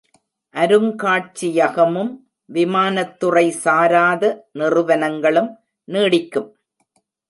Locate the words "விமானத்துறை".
2.49-3.45